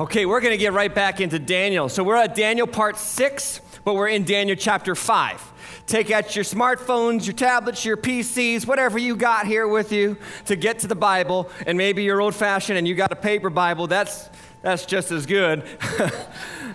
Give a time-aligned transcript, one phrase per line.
[0.00, 1.90] Okay, we're going to get right back into Daniel.
[1.90, 5.42] So we're at Daniel part six, but we're in Daniel chapter five.
[5.86, 10.16] Take out your smartphones, your tablets, your PCs, whatever you got here with you
[10.46, 11.50] to get to the Bible.
[11.66, 13.88] And maybe you're old fashioned and you got a paper Bible.
[13.88, 14.30] That's,
[14.62, 15.64] that's just as good.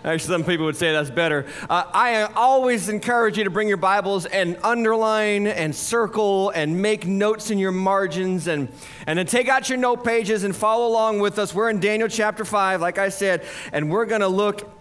[0.05, 1.47] Actually, some people would say that's better.
[1.67, 7.07] Uh, I always encourage you to bring your Bibles and underline and circle and make
[7.07, 8.69] notes in your margins and,
[9.07, 11.55] and then take out your note pages and follow along with us.
[11.55, 14.71] We're in Daniel chapter 5, like I said, and we're going to look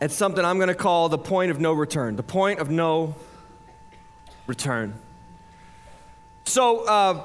[0.00, 2.16] at something I'm going to call the point of no return.
[2.16, 3.14] The point of no
[4.48, 4.94] return.
[6.46, 7.24] So, uh,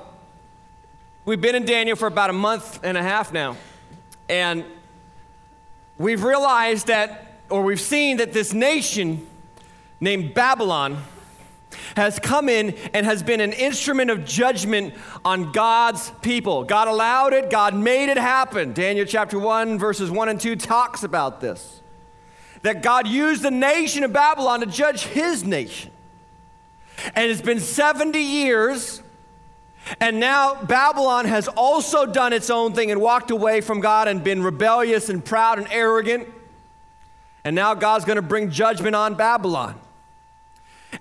[1.25, 3.57] we've been in Daniel for about a month and a half now,
[4.29, 4.63] and
[5.97, 9.27] we've realized that, or we've seen that this nation
[9.99, 11.03] named Babylon
[11.95, 14.93] has come in and has been an instrument of judgment
[15.23, 16.63] on God's people.
[16.63, 18.73] God allowed it, God made it happen.
[18.73, 21.81] Daniel chapter 1, verses 1 and 2 talks about this.
[22.61, 25.91] That God used the nation of Babylon to judge his nation.
[27.15, 29.01] And it's been 70 years
[29.99, 34.23] and now Babylon has also done its own thing and walked away from God and
[34.23, 36.27] been rebellious and proud and arrogant.
[37.43, 39.75] And now God's going to bring judgment on Babylon.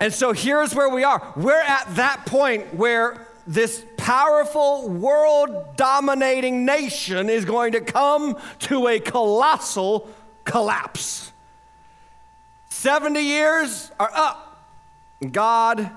[0.00, 1.32] And so here's where we are.
[1.36, 8.88] We're at that point where this powerful, world dominating nation is going to come to
[8.88, 10.08] a colossal
[10.44, 11.32] collapse.
[12.68, 14.64] 70 years are up.
[15.30, 15.90] God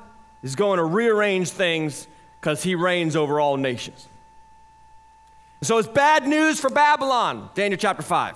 [0.44, 2.08] is going to rearrange things
[2.46, 4.08] because he reigns over all nations.
[5.64, 8.36] So it's bad news for Babylon, Daniel chapter 5.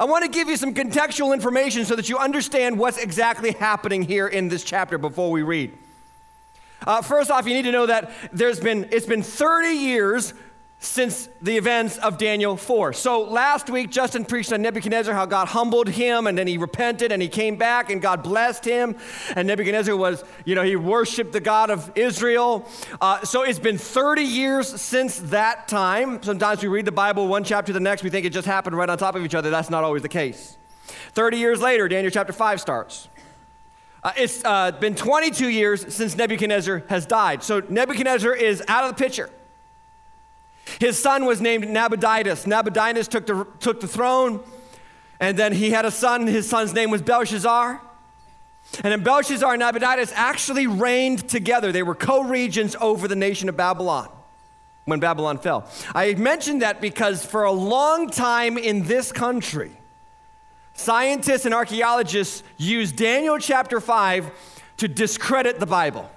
[0.00, 4.02] I want to give you some contextual information so that you understand what's exactly happening
[4.02, 5.78] here in this chapter before we read.
[6.84, 10.34] Uh, first off, you need to know that there's been it's been 30 years
[10.84, 12.92] since the events of Daniel 4.
[12.92, 17.10] So last week, Justin preached on Nebuchadnezzar, how God humbled him and then he repented
[17.10, 18.96] and he came back and God blessed him.
[19.34, 22.68] And Nebuchadnezzar was, you know, he worshiped the God of Israel.
[23.00, 26.22] Uh, so it's been 30 years since that time.
[26.22, 28.76] Sometimes we read the Bible one chapter to the next, we think it just happened
[28.76, 29.50] right on top of each other.
[29.50, 30.58] That's not always the case.
[31.12, 33.08] 30 years later, Daniel chapter 5 starts.
[34.02, 37.42] Uh, it's uh, been 22 years since Nebuchadnezzar has died.
[37.42, 39.30] So Nebuchadnezzar is out of the picture.
[40.80, 42.46] His son was named Nabonidus.
[42.46, 44.40] Nabonidus took the, took the throne,
[45.20, 46.26] and then he had a son.
[46.26, 47.80] His son's name was Belshazzar.
[48.82, 51.70] And then Belshazzar and Nabonidus actually reigned together.
[51.70, 54.08] They were co regents over the nation of Babylon
[54.84, 55.68] when Babylon fell.
[55.94, 59.72] I mentioned that because for a long time in this country,
[60.74, 64.30] scientists and archaeologists used Daniel chapter 5
[64.78, 66.10] to discredit the Bible.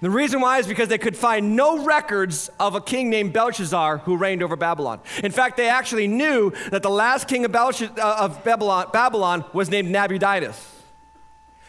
[0.00, 3.98] The reason why is because they could find no records of a king named Belshazzar
[3.98, 5.00] who reigned over Babylon.
[5.22, 9.70] In fact, they actually knew that the last king of, uh, of Babylon, Babylon was
[9.70, 10.72] named Nabonidus.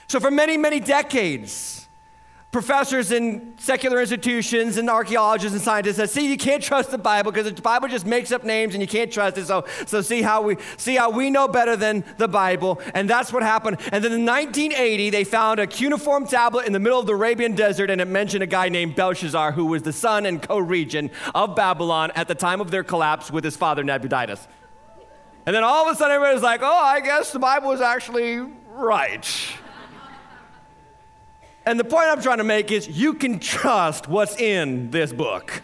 [0.07, 1.84] So, for many, many decades,
[2.51, 7.31] professors in secular institutions and archaeologists and scientists said, see, you can't trust the Bible
[7.31, 9.45] because the Bible just makes up names and you can't trust it.
[9.45, 12.79] So, so see how we see how we know better than the Bible.
[12.93, 13.77] And that's what happened.
[13.91, 17.55] And then in 1980, they found a cuneiform tablet in the middle of the Arabian
[17.55, 21.57] desert, and it mentioned a guy named Belshazzar, who was the son and co-regent of
[21.57, 24.47] Babylon at the time of their collapse with his father Nabonidus.
[25.45, 28.37] And then all of a sudden, everybody's like, oh, I guess the Bible was actually
[28.69, 29.25] right.
[31.65, 35.63] And the point I'm trying to make is you can trust what's in this book.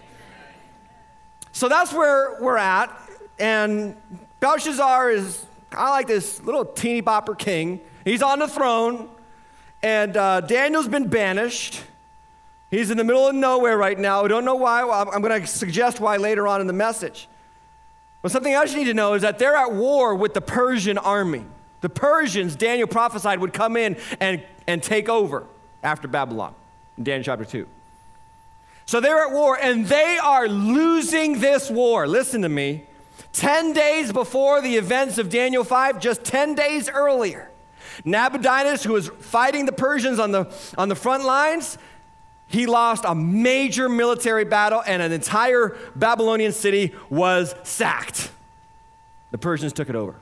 [1.51, 2.89] So that's where we're at.
[3.38, 3.95] And
[4.40, 7.81] Belshazzar is kind of like this little teeny bopper king.
[8.03, 9.09] He's on the throne,
[9.84, 11.84] and uh, Daniel's been banished.
[12.72, 14.23] He's in the middle of nowhere right now.
[14.23, 14.81] We don't know why.
[14.81, 17.28] I'm going to suggest why later on in the message.
[18.23, 20.97] But something else you need to know is that they're at war with the Persian
[20.97, 21.45] army.
[21.81, 25.45] The Persians, Daniel prophesied, would come in and, and take over
[25.84, 26.53] after Babylon
[26.97, 27.68] in Daniel chapter 2.
[28.86, 32.08] So they're at war and they are losing this war.
[32.08, 32.84] Listen to me.
[33.34, 37.50] 10 days before the events of Daniel 5, just 10 days earlier,
[38.03, 41.78] Nabonidus, who was fighting the Persians on the, on the front lines,
[42.47, 48.29] he lost a major military battle and an entire Babylonian city was sacked.
[49.32, 50.16] The Persians took it over.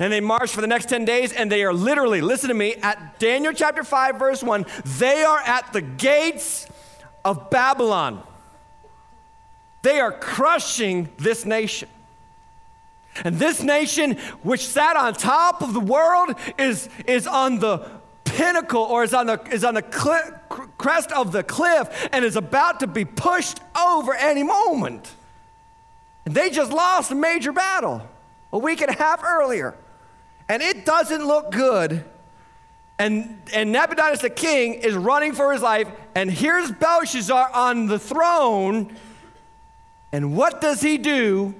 [0.00, 2.74] And they march for the next 10 days, and they are literally, listen to me,
[2.76, 4.64] at Daniel chapter 5, verse 1,
[4.98, 6.66] they are at the gates
[7.22, 8.22] of Babylon.
[9.82, 11.90] They are crushing this nation.
[13.24, 17.86] And this nation, which sat on top of the world, is, is on the
[18.24, 22.36] pinnacle or is on the, is on the cl- crest of the cliff and is
[22.36, 25.12] about to be pushed over any moment.
[26.24, 28.00] And they just lost a major battle.
[28.50, 29.74] a week and a half earlier.
[30.50, 32.04] And it doesn't look good.
[32.98, 35.86] And, and Nebuchadnezzar the king is running for his life,
[36.16, 38.96] and here's Belshazzar on the throne.
[40.10, 41.54] And what does he do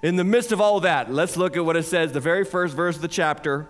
[0.00, 1.12] in the midst of all that?
[1.12, 3.68] Let's look at what it says, the very first verse of the chapter.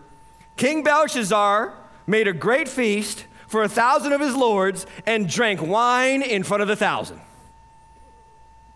[0.56, 1.74] King Belshazzar
[2.06, 6.62] made a great feast for a thousand of his lords and drank wine in front
[6.62, 7.20] of the thousand.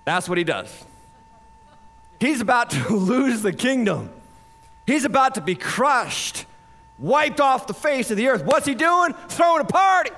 [0.04, 0.84] That's what he does.
[2.18, 4.10] He's about to lose the kingdom.
[4.86, 6.46] He's about to be crushed,
[6.98, 8.44] wiped off the face of the earth.
[8.44, 9.14] What's he doing?
[9.28, 10.10] Throwing a party.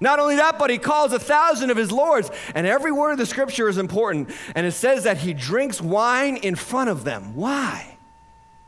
[0.00, 2.30] Not only that, but he calls a thousand of his lords.
[2.54, 4.30] And every word of the scripture is important.
[4.54, 7.34] And it says that he drinks wine in front of them.
[7.34, 7.96] Why?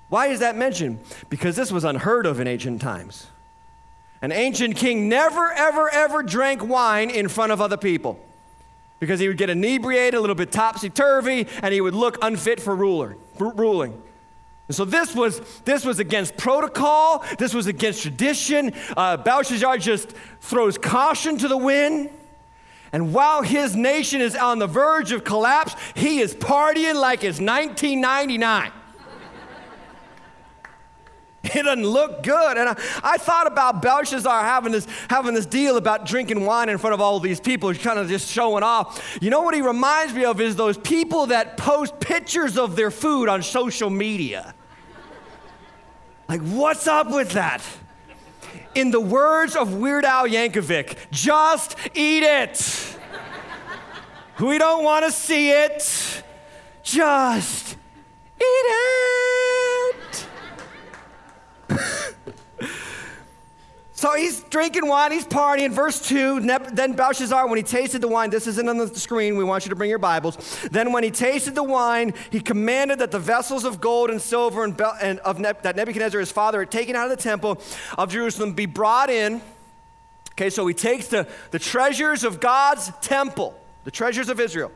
[0.09, 0.99] Why is that mentioned?
[1.29, 3.29] Because this was unheard of in ancient times.
[4.23, 8.19] An ancient king never, ever, ever drank wine in front of other people
[8.99, 12.61] because he would get inebriated, a little bit topsy turvy, and he would look unfit
[12.61, 14.01] for ruler, for ruling.
[14.71, 18.73] And so this was, this was against protocol, this was against tradition.
[18.97, 22.09] Uh, Belshazzar just throws caution to the wind.
[22.93, 27.41] And while his nation is on the verge of collapse, he is partying like it's
[27.41, 28.71] 1999.
[31.43, 32.57] It doesn't look good.
[32.57, 36.79] And I, I, thought about Belshazzar having this, having this deal about drinking wine in
[36.79, 39.19] front of all these people, kind of just showing off.
[39.21, 42.93] You know what he reminds me of is those people that post pictures of their
[42.93, 44.55] food on social media.
[46.31, 47.61] Like, what's up with that?
[48.77, 52.97] In the words of Weird Al Yankovic, just eat it.
[54.39, 56.23] we don't want to see it.
[56.85, 59.70] Just eat it.
[64.01, 65.73] So he's drinking wine, he's partying.
[65.73, 69.45] Verse 2 Then Belshazzar, when he tasted the wine, this isn't on the screen, we
[69.45, 70.39] want you to bring your Bibles.
[70.71, 74.65] Then, when he tasted the wine, he commanded that the vessels of gold and silver
[74.65, 77.61] and, and of ne- that Nebuchadnezzar, his father, had taken out of the temple
[77.99, 79.43] of Jerusalem be brought in.
[80.31, 83.55] Okay, so he takes the, the treasures of God's temple,
[83.85, 84.73] the treasures of Israel,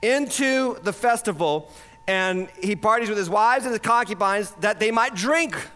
[0.00, 1.68] into the festival,
[2.06, 5.68] and he parties with his wives and his concubines that they might drink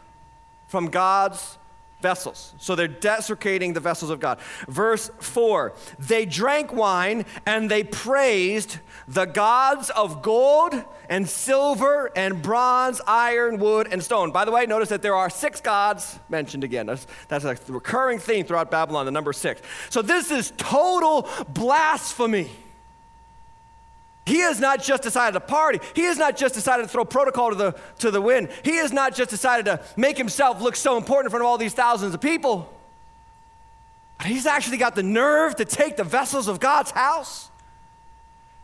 [0.69, 1.59] from God's
[2.07, 2.55] vessels.
[2.59, 4.39] So they're desecrating the vessels of God.
[4.69, 10.73] Verse 4 They drank wine and they praised the gods of gold
[11.09, 14.31] and silver and bronze, iron, wood, and stone.
[14.31, 16.87] By the way, notice that there are six gods mentioned again.
[16.87, 19.61] That's, that's a recurring theme throughout Babylon, the number six.
[19.91, 22.51] So this is total blasphemy.
[24.27, 25.79] He has not just decided to party.
[25.95, 28.49] He has not just decided to throw protocol to the, to the wind.
[28.65, 31.59] He has not just decided to make himself look so important in front of all
[31.59, 32.73] these thousands of people.
[34.19, 37.51] But he's actually got the nerve to take the vessels of God's house,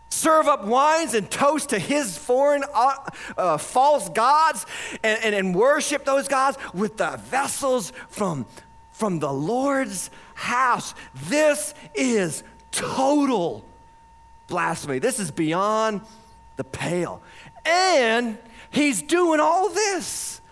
[0.08, 2.96] serve up wines and toast to his foreign uh,
[3.36, 4.66] uh, false gods,
[5.04, 8.46] and, and, and worship those gods with the vessels from,
[8.90, 10.92] from the Lord's house.
[11.14, 12.42] This is
[12.72, 13.64] total
[14.52, 14.98] blasphemy.
[14.98, 16.02] This is beyond
[16.56, 17.22] the pale.
[17.64, 18.36] And
[18.70, 20.42] he's doing all this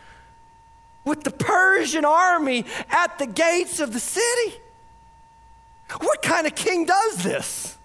[1.04, 4.56] with the Persian army at the gates of the city.
[6.00, 7.76] What kind of king does this?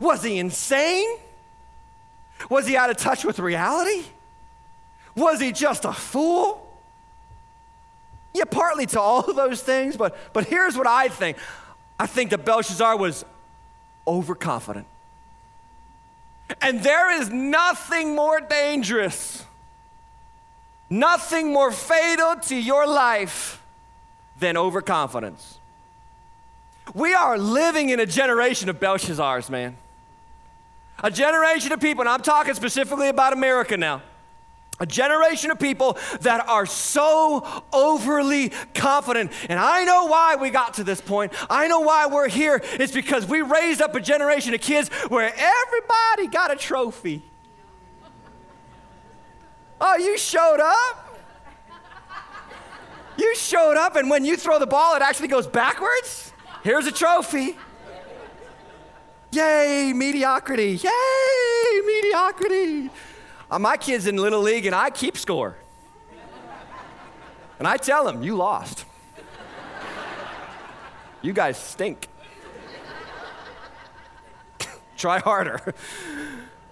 [0.00, 1.18] Was he insane?
[2.48, 4.04] Was he out of touch with reality?
[5.16, 6.62] Was he just a fool?
[8.34, 11.38] Yeah, partly to all of those things, but, but here's what I think.
[11.98, 13.24] I think that Belshazzar was
[14.06, 14.86] overconfident.
[16.60, 19.44] And there is nothing more dangerous,
[20.88, 23.60] nothing more fatal to your life
[24.38, 25.58] than overconfidence.
[26.94, 29.76] We are living in a generation of Belshazzars, man.
[31.02, 34.02] A generation of people, and I'm talking specifically about America now
[34.78, 39.32] a generation of people that are so overly confident.
[39.48, 41.32] And I know why we got to this point.
[41.48, 42.60] I know why we're here.
[42.74, 47.22] It's because we raised up a generation of kids where everybody got a trophy.
[49.80, 51.02] Oh, you showed up?
[53.18, 56.32] You showed up, and when you throw the ball, it actually goes backwards?
[56.62, 57.56] Here's a trophy.
[59.32, 60.78] Yay, mediocrity.
[60.82, 62.90] Yay, mediocrity.
[63.50, 65.56] Uh, my kid's in Little League and I keep score.
[67.58, 68.84] And I tell them, you lost.
[71.22, 72.08] You guys stink.
[74.96, 75.74] Try harder.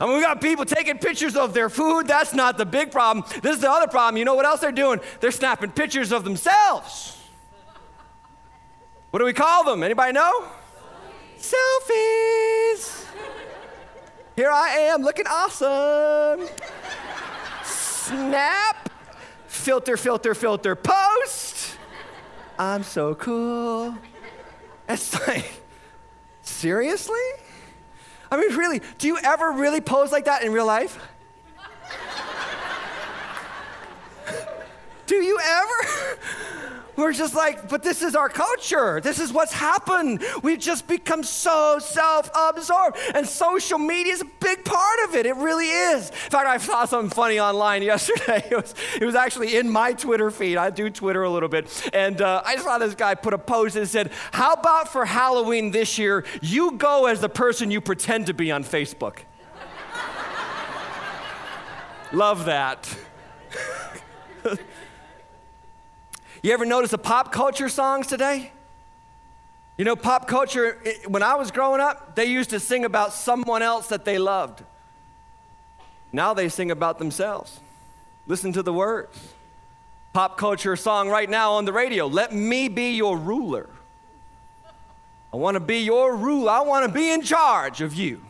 [0.00, 2.06] I mean, we got people taking pictures of their food.
[2.06, 3.24] That's not the big problem.
[3.40, 4.18] This is the other problem.
[4.18, 5.00] You know what else they're doing?
[5.20, 7.18] They're snapping pictures of themselves.
[9.10, 9.82] What do we call them?
[9.82, 10.44] Anybody know?
[11.38, 13.03] Selfies.
[14.36, 16.48] Here I am looking awesome.
[17.62, 18.90] Snap.
[19.46, 21.78] Filter, filter, filter, post.
[22.58, 23.96] I'm so cool.
[24.88, 25.62] It's like,
[26.42, 27.16] seriously?
[28.30, 30.98] I mean, really, do you ever really pose like that in real life?
[35.06, 36.18] do you ever?
[36.96, 39.00] We're just like, but this is our culture.
[39.00, 40.22] This is what's happened.
[40.42, 42.98] We've just become so self absorbed.
[43.14, 45.26] And social media is a big part of it.
[45.26, 46.10] It really is.
[46.10, 48.46] In fact, I saw something funny online yesterday.
[48.50, 50.56] It was, it was actually in my Twitter feed.
[50.56, 51.90] I do Twitter a little bit.
[51.92, 55.70] And uh, I saw this guy put a post and said, How about for Halloween
[55.70, 59.18] this year, you go as the person you pretend to be on Facebook?
[62.12, 62.96] Love that.
[66.44, 68.52] You ever notice the pop culture songs today?
[69.78, 73.62] You know, pop culture, when I was growing up, they used to sing about someone
[73.62, 74.62] else that they loved.
[76.12, 77.60] Now they sing about themselves.
[78.26, 79.32] Listen to the words.
[80.12, 83.70] Pop culture song right now on the radio Let me be your ruler.
[85.32, 86.50] I want to be your ruler.
[86.50, 88.20] I want to be in charge of you.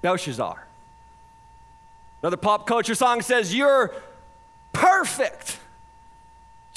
[0.00, 0.66] Belshazzar.
[2.22, 3.94] Another pop culture song says, You're
[4.72, 5.58] perfect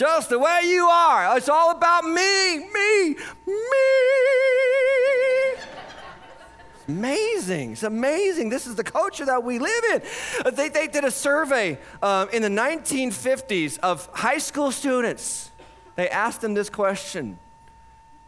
[0.01, 1.37] just the way you are.
[1.37, 3.53] It's all about me, me, me.
[6.73, 7.73] It's amazing.
[7.73, 8.49] It's amazing.
[8.49, 10.01] This is the culture that we live in.
[10.43, 15.51] Uh, they, they did a survey um, in the 1950s of high school students.
[15.95, 17.37] They asked them this question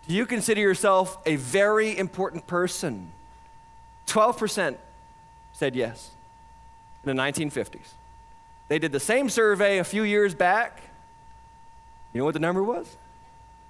[0.08, 3.12] Do you consider yourself a very important person?
[4.06, 4.76] 12%
[5.54, 6.12] said yes
[7.04, 7.94] in the 1950s.
[8.68, 10.93] They did the same survey a few years back.
[12.14, 12.96] You know what the number was?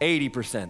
[0.01, 0.69] 80%.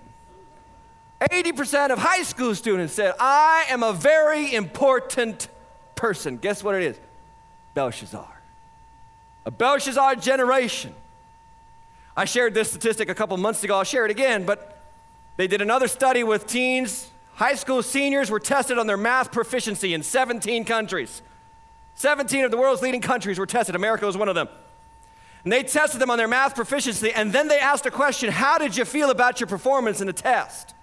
[1.21, 5.47] 80% of high school students said, I am a very important
[5.95, 6.37] person.
[6.37, 6.99] Guess what it is?
[7.73, 8.41] Belshazzar.
[9.45, 10.93] A Belshazzar generation.
[12.15, 13.77] I shared this statistic a couple months ago.
[13.77, 14.81] I'll share it again, but
[15.37, 17.09] they did another study with teens.
[17.35, 21.23] High school seniors were tested on their math proficiency in 17 countries.
[21.95, 23.75] 17 of the world's leading countries were tested.
[23.75, 24.47] America was one of them.
[25.43, 28.57] And they tested them on their math proficiency, and then they asked a question How
[28.57, 30.73] did you feel about your performance in the test?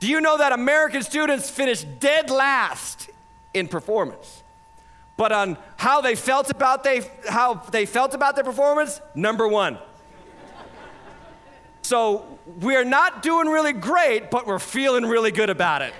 [0.00, 3.08] Do you know that American students finished dead last
[3.54, 4.42] in performance?
[5.16, 9.78] But on how they felt about they how they felt about their performance, number one.
[11.82, 15.92] So we're not doing really great, but we're feeling really good about it.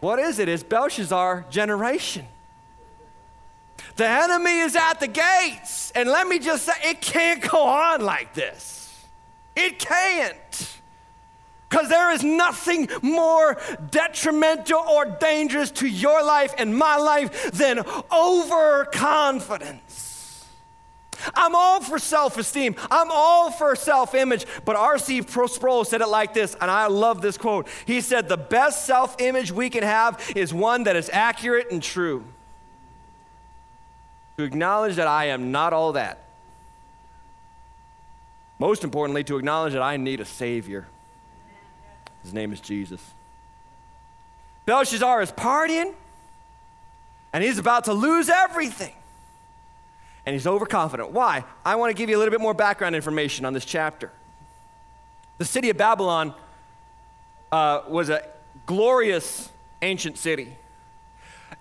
[0.00, 0.48] what is it?
[0.48, 2.26] It's Belshazzar generation.
[4.02, 5.92] The enemy is at the gates.
[5.92, 9.06] And let me just say, it can't go on like this.
[9.54, 10.76] It can't.
[11.68, 13.60] Because there is nothing more
[13.92, 20.48] detrimental or dangerous to your life and my life than overconfidence.
[21.36, 22.74] I'm all for self esteem.
[22.90, 24.46] I'm all for self image.
[24.64, 25.22] But R.C.
[25.22, 27.68] Sproul said it like this, and I love this quote.
[27.86, 31.80] He said, The best self image we can have is one that is accurate and
[31.80, 32.24] true
[34.36, 36.24] to acknowledge that I am not all that.
[38.58, 40.86] Most importantly, to acknowledge that I need a Savior.
[42.22, 43.02] His name is Jesus.
[44.66, 45.92] Belshazzar is partying,
[47.32, 48.94] and he's about to lose everything.
[50.24, 51.10] And he's overconfident.
[51.10, 51.44] Why?
[51.64, 54.12] I want to give you a little bit more background information on this chapter.
[55.38, 56.32] The city of Babylon
[57.50, 58.24] uh, was a
[58.64, 59.50] glorious
[59.82, 60.56] ancient city.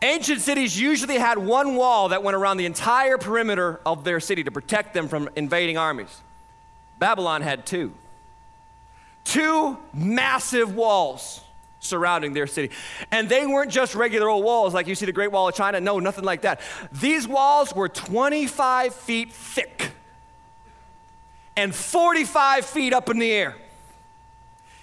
[0.01, 4.43] Ancient cities usually had one wall that went around the entire perimeter of their city
[4.43, 6.21] to protect them from invading armies.
[6.97, 7.93] Babylon had two.
[9.23, 11.41] Two massive walls
[11.79, 12.71] surrounding their city.
[13.11, 15.79] And they weren't just regular old walls like you see the Great Wall of China.
[15.79, 16.61] No, nothing like that.
[16.91, 19.91] These walls were 25 feet thick
[21.55, 23.55] and 45 feet up in the air.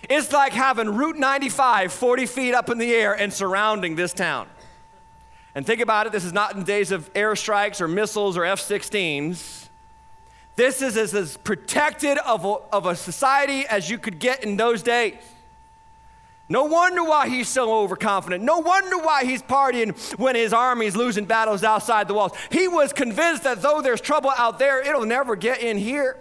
[0.08, 4.48] It's like having Route 95 40 feet up in the air and surrounding this town.
[5.58, 8.60] And think about it, this is not in days of airstrikes or missiles or F
[8.60, 9.66] 16s.
[10.54, 14.56] This is as, as protected of a, of a society as you could get in
[14.56, 15.16] those days.
[16.48, 18.44] No wonder why he's so overconfident.
[18.44, 22.34] No wonder why he's partying when his army's losing battles outside the walls.
[22.52, 26.18] He was convinced that though there's trouble out there, it'll never get in here.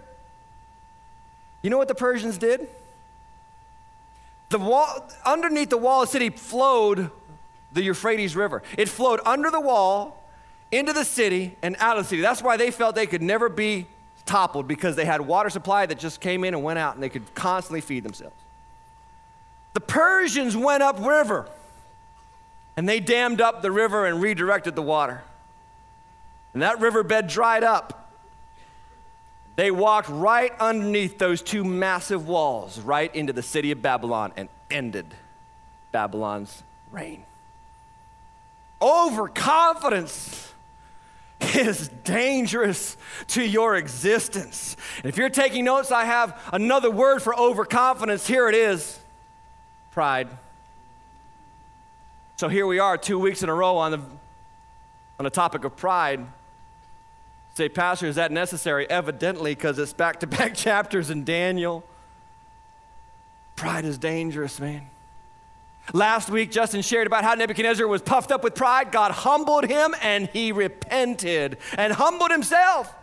[1.62, 2.66] You know what the Persians did?
[4.48, 7.12] The wall, underneath the wall of the city flowed
[7.72, 8.62] the Euphrates River.
[8.76, 10.24] It flowed under the wall,
[10.70, 12.22] into the city, and out of the city.
[12.22, 13.86] That's why they felt they could never be
[14.26, 17.08] toppled because they had water supply that just came in and went out and they
[17.08, 18.36] could constantly feed themselves.
[19.74, 21.48] The Persians went upriver
[22.76, 25.22] and they dammed up the river and redirected the water.
[26.52, 28.12] and that riverbed dried up.
[29.56, 34.48] They walked right underneath those two massive walls, right into the city of Babylon, and
[34.70, 35.06] ended
[35.90, 37.24] Babylon's reign.
[38.80, 40.52] Overconfidence
[41.40, 42.96] is dangerous
[43.28, 44.76] to your existence.
[44.98, 48.26] And if you're taking notes, I have another word for overconfidence.
[48.26, 48.98] Here it is
[49.90, 50.28] pride.
[52.36, 53.98] So here we are, two weeks in a row on the,
[55.18, 56.24] on the topic of pride.
[57.54, 58.88] Say, Pastor, is that necessary?
[58.88, 61.82] Evidently, because it's back to back chapters in Daniel.
[63.56, 64.88] Pride is dangerous, man.
[65.92, 68.92] Last week, Justin shared about how Nebuchadnezzar was puffed up with pride.
[68.92, 72.94] God humbled him and he repented and humbled himself.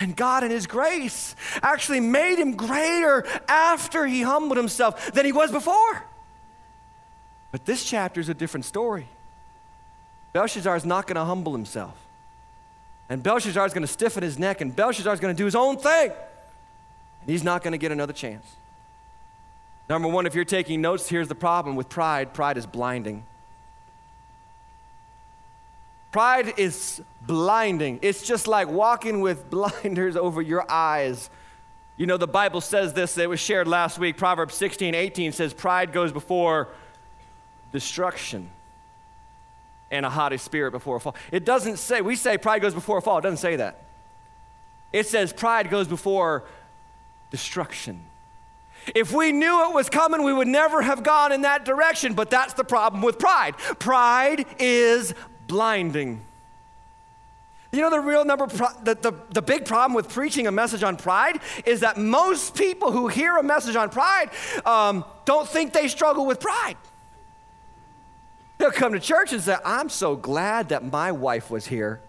[0.00, 5.32] And God, in His grace, actually made him greater after he humbled himself than he
[5.32, 6.04] was before.
[7.52, 9.06] But this chapter is a different story.
[10.32, 11.94] Belshazzar is not going to humble himself.
[13.08, 15.54] And Belshazzar is going to stiffen his neck, and Belshazzar is going to do his
[15.54, 16.10] own thing.
[16.10, 18.44] And he's not going to get another chance.
[19.88, 23.24] Number one, if you're taking notes, here's the problem with pride pride is blinding.
[26.10, 27.98] Pride is blinding.
[28.00, 31.28] It's just like walking with blinders over your eyes.
[31.96, 34.16] You know, the Bible says this, it was shared last week.
[34.16, 36.68] Proverbs 16, 18 says, Pride goes before
[37.72, 38.50] destruction
[39.90, 41.14] and a haughty spirit before a fall.
[41.30, 43.18] It doesn't say, we say pride goes before a fall.
[43.18, 43.82] It doesn't say that.
[44.92, 46.44] It says pride goes before
[47.30, 48.00] destruction.
[48.94, 52.14] If we knew it was coming, we would never have gone in that direction.
[52.14, 53.56] But that's the problem with pride.
[53.78, 55.14] Pride is
[55.46, 56.20] blinding.
[57.74, 60.96] You know, the real number, the, the, the big problem with preaching a message on
[60.96, 64.30] pride is that most people who hear a message on pride
[64.64, 66.76] um, don't think they struggle with pride.
[68.58, 72.00] They'll come to church and say, I'm so glad that my wife was here.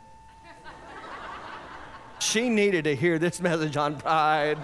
[2.19, 4.59] she needed to hear this message on pride.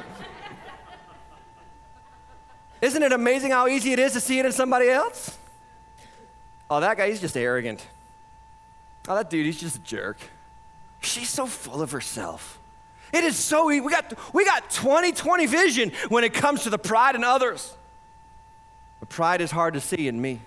[2.82, 5.38] Isn't it amazing how easy it is to see it in somebody else?
[6.70, 7.86] Oh, that guy, he's just arrogant.
[9.08, 10.18] Oh, that dude, he's just a jerk.
[11.02, 12.60] She's so full of herself.
[13.14, 13.82] It is so easy.
[13.82, 17.76] We got, we got 20 20 vision when it comes to the pride in others.
[19.00, 20.40] But pride is hard to see in me.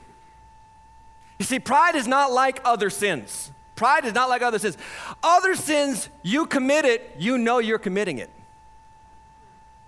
[1.39, 3.51] You see, pride is not like other sins.
[3.77, 4.79] Pride is not like other sins.
[5.23, 8.31] Other sins, you commit it, you know you're committing it.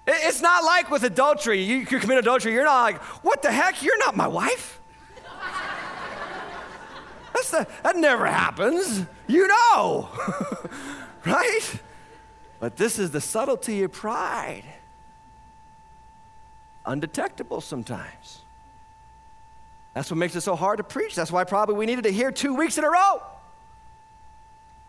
[0.06, 1.62] It's not like with adultery.
[1.62, 3.82] You, you commit adultery, you're not like, what the heck?
[3.82, 4.80] You're not my wife.
[7.34, 9.04] That's the, that never happens.
[9.26, 10.08] You know,
[11.26, 11.80] right?
[12.60, 14.64] But this is the subtlety of pride.
[16.86, 18.40] Undetectable sometimes.
[19.92, 21.14] That's what makes it so hard to preach.
[21.14, 23.22] That's why probably we needed to hear two weeks in a row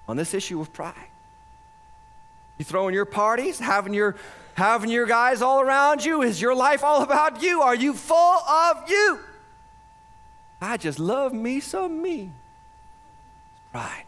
[0.08, 1.10] on this issue of pride.
[2.58, 4.15] You throwing your parties, having your
[4.56, 6.24] having your guys all around you?
[6.24, 7.62] Is your life all about you?
[7.62, 9.20] Are you full of you?
[10.62, 12.32] I just love me some me.
[13.72, 14.04] Pride.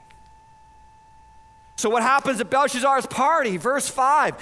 [1.75, 3.57] So, what happens at Belshazzar's party?
[3.57, 4.35] Verse 5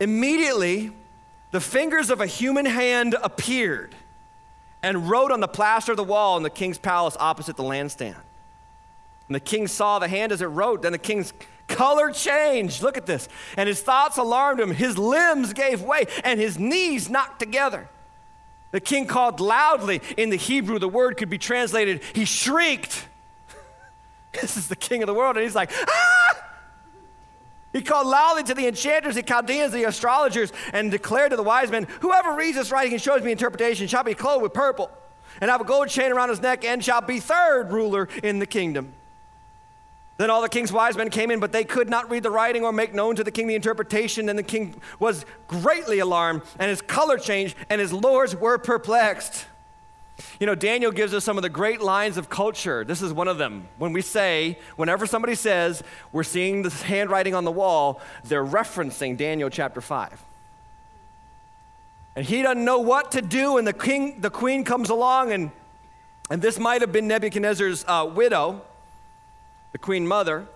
[0.00, 0.92] Immediately,
[1.50, 3.94] the fingers of a human hand appeared
[4.82, 8.16] and wrote on the plaster of the wall in the king's palace opposite the lampstand.
[9.28, 10.82] And the king saw the hand as it wrote.
[10.82, 11.32] Then the king's
[11.74, 12.82] color changed.
[12.82, 13.28] Look at this.
[13.56, 14.70] And his thoughts alarmed him.
[14.70, 17.88] His limbs gave way and his knees knocked together.
[18.70, 20.00] The king called loudly.
[20.16, 23.06] In the Hebrew, the word could be translated, he shrieked.
[24.40, 25.36] this is the king of the world.
[25.36, 26.48] And he's like, ah!
[27.72, 31.70] He called loudly to the enchanters, the Chaldeans, the astrologers, and declared to the wise
[31.70, 34.90] men, Whoever reads this writing and shows me interpretation shall be clothed with purple,
[35.40, 38.46] and have a gold chain around his neck, and shall be third ruler in the
[38.46, 38.92] kingdom.
[40.22, 42.62] Then all the king's wise men came in, but they could not read the writing
[42.62, 44.28] or make known to the king the interpretation.
[44.28, 49.46] And the king was greatly alarmed, and his color changed, and his lords were perplexed.
[50.38, 52.84] You know, Daniel gives us some of the great lines of culture.
[52.84, 53.66] This is one of them.
[53.78, 55.82] When we say, whenever somebody says,
[56.12, 60.24] we're seeing the handwriting on the wall, they're referencing Daniel chapter 5.
[62.14, 65.50] And he doesn't know what to do, and the king, the queen comes along, and,
[66.30, 68.62] and this might have been Nebuchadnezzar's uh, widow
[69.72, 70.46] the queen mother.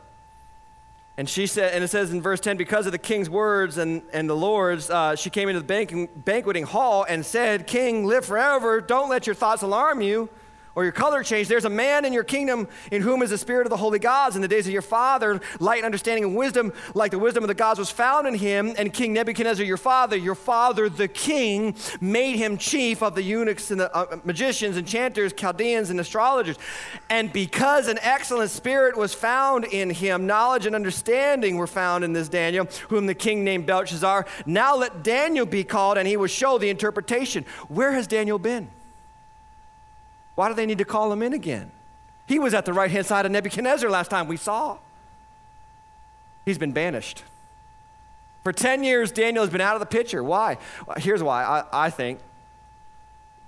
[1.18, 4.02] And she said, and it says in verse 10, because of the king's words and,
[4.12, 8.83] and the Lord's, uh, she came into the banqueting hall and said, King, live forever.
[8.83, 10.29] Don't let your thoughts alarm you.
[10.76, 11.50] Or your color changed.
[11.50, 14.36] There's a man in your kingdom in whom is the spirit of the holy gods.
[14.36, 17.48] In the days of your father, light and understanding and wisdom, like the wisdom of
[17.48, 18.74] the gods, was found in him.
[18.76, 23.70] And King Nebuchadnezzar, your father, your father, the king, made him chief of the eunuchs
[23.70, 26.58] and the uh, magicians, enchanters, Chaldeans, and astrologers.
[27.08, 32.12] And because an excellent spirit was found in him, knowledge and understanding were found in
[32.12, 34.26] this Daniel, whom the king named Belshazzar.
[34.44, 37.46] Now let Daniel be called, and he will show the interpretation.
[37.68, 38.68] Where has Daniel been?
[40.37, 41.72] Why do they need to call him in again?
[42.27, 44.79] He was at the right hand side of Nebuchadnezzar last time we saw.
[46.44, 47.25] He's been banished.
[48.44, 50.22] For 10 years, Daniel has been out of the picture.
[50.22, 50.59] Why?
[50.99, 52.20] Here's why I, I think.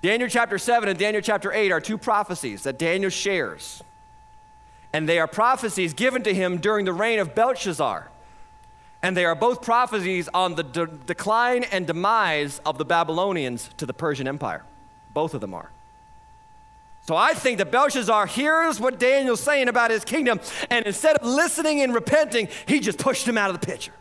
[0.02, 3.82] Daniel chapter 7 and Daniel chapter 8 are two prophecies that Daniel shares.
[4.92, 8.08] And they are prophecies given to him during the reign of Belshazzar.
[9.02, 13.86] And they are both prophecies on the de- decline and demise of the Babylonians to
[13.86, 14.64] the Persian Empire.
[15.12, 15.70] Both of them are.
[17.08, 21.26] So I think that Belshazzar hears what Daniel's saying about his kingdom, and instead of
[21.26, 23.94] listening and repenting, he just pushed him out of the picture.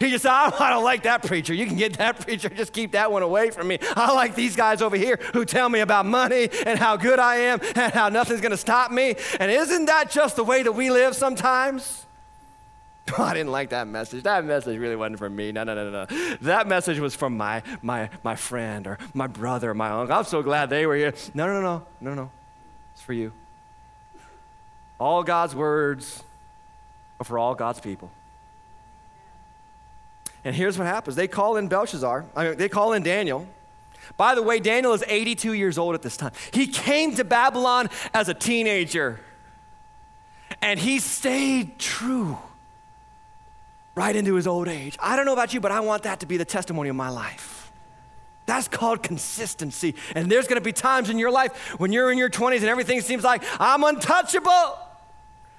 [0.00, 1.52] He just said, I don't like that preacher.
[1.52, 2.48] You can get that preacher.
[2.48, 3.78] Just keep that one away from me.
[3.94, 7.36] I like these guys over here who tell me about money and how good I
[7.36, 9.14] am and how nothing's going to stop me.
[9.38, 12.05] And isn't that just the way that we live sometimes?
[13.18, 14.24] I didn't like that message.
[14.24, 15.52] That message really wasn't from me.
[15.52, 16.36] No, no, no, no.
[16.42, 20.16] That message was from my, my, my friend or my brother or my uncle.
[20.16, 21.14] I'm so glad they were here.
[21.34, 22.30] No, no, no, no, no.
[22.94, 23.32] It's for you.
[24.98, 26.22] All God's words
[27.20, 28.10] are for all God's people.
[30.44, 33.46] And here's what happens they call in Belshazzar, I mean, they call in Daniel.
[34.16, 36.30] By the way, Daniel is 82 years old at this time.
[36.52, 39.18] He came to Babylon as a teenager,
[40.62, 42.38] and he stayed true
[43.96, 44.96] right into his old age.
[45.00, 47.08] I don't know about you, but I want that to be the testimony of my
[47.08, 47.72] life.
[48.44, 49.96] That's called consistency.
[50.14, 53.00] And there's gonna be times in your life when you're in your 20s and everything
[53.00, 54.78] seems like I'm untouchable.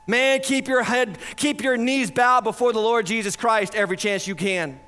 [0.06, 4.26] Man, keep your head, keep your knees bowed before the Lord Jesus Christ every chance
[4.26, 4.80] you can.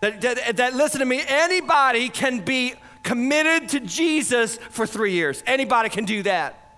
[0.00, 5.42] That, that, that, listen to me, anybody can be committed to Jesus for three years.
[5.46, 6.69] Anybody can do that.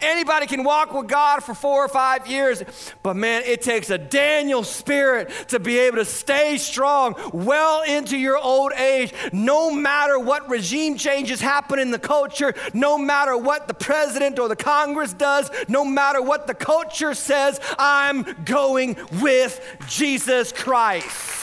[0.00, 2.62] Anybody can walk with God for four or five years,
[3.02, 8.16] but man, it takes a Daniel spirit to be able to stay strong well into
[8.16, 13.68] your old age, no matter what regime changes happen in the culture, no matter what
[13.68, 19.60] the president or the Congress does, no matter what the culture says, I'm going with
[19.88, 21.38] Jesus Christ.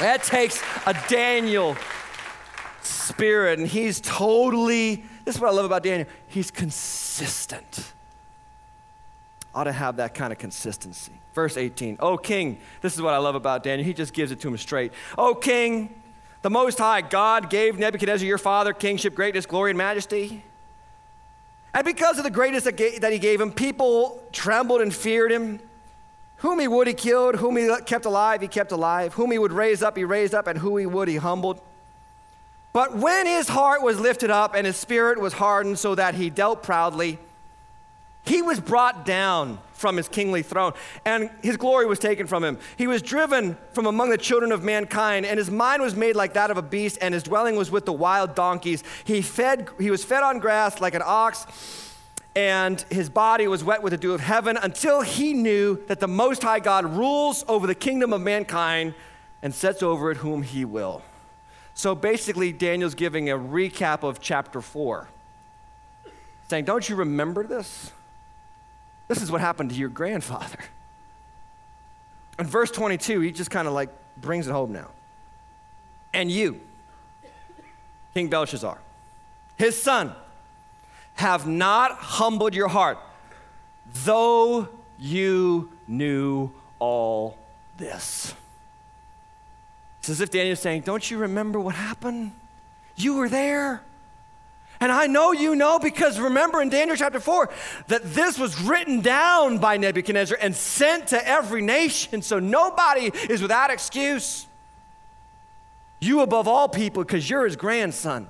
[0.00, 1.76] That takes a Daniel
[2.82, 6.08] spirit, and he's totally this is what I love about Daniel.
[6.28, 7.92] He's consistent.
[9.54, 11.12] Ought to have that kind of consistency.
[11.32, 11.98] Verse 18.
[12.00, 13.84] Oh, King, this is what I love about Daniel.
[13.84, 14.92] He just gives it to him straight.
[15.16, 16.02] Oh, King,
[16.42, 20.44] the Most High God gave Nebuchadnezzar your father kingship, greatness, glory, and majesty.
[21.72, 25.58] And because of the greatness that, that he gave him, people trembled and feared him.
[26.38, 27.36] Whom he would, he killed.
[27.36, 29.14] Whom he kept alive, he kept alive.
[29.14, 30.46] Whom he would raise up, he raised up.
[30.46, 31.60] And who he would, he humbled.
[32.74, 36.28] But when his heart was lifted up and his spirit was hardened so that he
[36.28, 37.20] dealt proudly,
[38.24, 40.72] he was brought down from his kingly throne,
[41.04, 42.58] and his glory was taken from him.
[42.76, 46.32] He was driven from among the children of mankind, and his mind was made like
[46.32, 48.82] that of a beast, and his dwelling was with the wild donkeys.
[49.04, 51.46] He, fed, he was fed on grass like an ox,
[52.34, 56.08] and his body was wet with the dew of heaven until he knew that the
[56.08, 58.94] Most High God rules over the kingdom of mankind
[59.42, 61.02] and sets over it whom he will.
[61.74, 65.08] So basically, Daniel's giving a recap of chapter 4,
[66.48, 67.90] saying, Don't you remember this?
[69.08, 70.58] This is what happened to your grandfather.
[72.38, 74.88] In verse 22, he just kind of like brings it home now.
[76.12, 76.60] And you,
[78.14, 78.78] King Belshazzar,
[79.56, 80.14] his son,
[81.14, 82.98] have not humbled your heart,
[84.04, 87.38] though you knew all
[87.76, 88.34] this.
[90.04, 92.32] It's as if Daniel's saying, Don't you remember what happened?
[92.94, 93.82] You were there.
[94.78, 97.48] And I know you know because remember in Daniel chapter 4
[97.86, 103.40] that this was written down by Nebuchadnezzar and sent to every nation, so nobody is
[103.40, 104.46] without excuse.
[106.00, 108.28] You above all people because you're his grandson.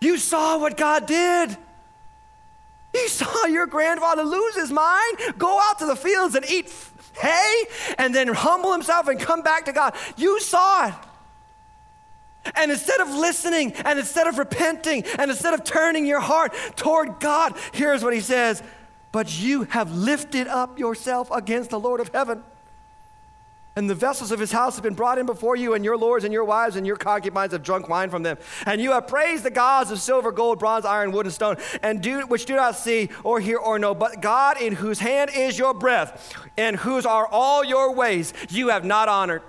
[0.00, 1.56] You saw what God did.
[2.94, 6.72] You saw your grandfather lose his mind, go out to the fields and eat
[7.20, 7.64] hay
[7.98, 9.94] and then humble himself and come back to God.
[10.16, 10.94] You saw it.
[12.54, 17.20] And instead of listening and instead of repenting and instead of turning your heart toward
[17.20, 18.62] God, here's what he says
[19.12, 22.42] But you have lifted up yourself against the Lord of heaven.
[23.80, 26.26] And the vessels of his house have been brought in before you, and your lords
[26.26, 28.36] and your wives and your concubines have drunk wine from them.
[28.66, 32.02] And you have praised the gods of silver, gold, bronze, iron, wood, and stone, and
[32.02, 35.58] do, which do not see or hear or know, but God in whose hand is
[35.58, 39.40] your breath, and whose are all your ways, you have not honored.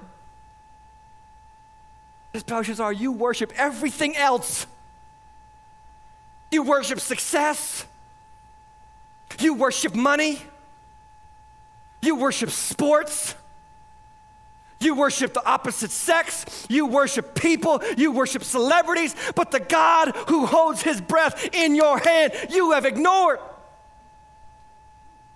[2.31, 4.65] His are you worship everything else.
[6.51, 7.85] You worship success.
[9.39, 10.41] You worship money.
[12.01, 13.35] You worship sports.
[14.81, 16.65] You worship the opposite sex.
[16.69, 17.81] You worship people.
[17.97, 19.15] You worship celebrities.
[19.35, 23.39] But the God who holds his breath in your hand, you have ignored.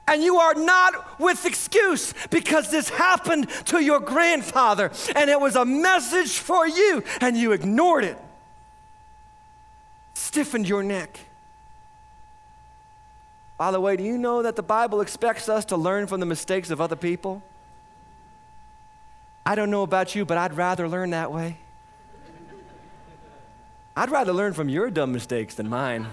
[0.07, 5.55] And you are not with excuse because this happened to your grandfather and it was
[5.55, 8.17] a message for you and you ignored it.
[10.13, 11.19] Stiffened your neck.
[13.57, 16.25] By the way, do you know that the Bible expects us to learn from the
[16.25, 17.41] mistakes of other people?
[19.45, 21.57] I don't know about you, but I'd rather learn that way.
[23.95, 26.07] I'd rather learn from your dumb mistakes than mine.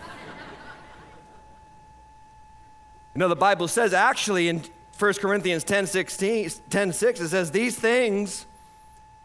[3.14, 4.62] You know, the Bible says actually in
[4.98, 8.46] 1 Corinthians 10, 16, 10 6, it says, These things,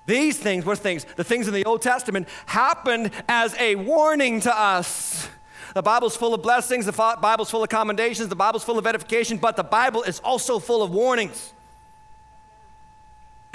[0.05, 1.05] these things, what things?
[1.15, 5.29] The things in the Old Testament happened as a warning to us.
[5.73, 9.37] The Bible's full of blessings, the Bible's full of commendations, the Bible's full of edification,
[9.37, 11.53] but the Bible is also full of warnings.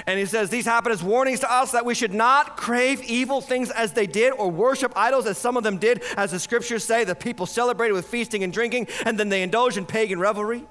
[0.05, 3.41] And he says, These happen as warnings to us that we should not crave evil
[3.41, 6.83] things as they did or worship idols as some of them did, as the scriptures
[6.83, 10.65] say, the people celebrated with feasting and drinking, and then they indulged in pagan revelry.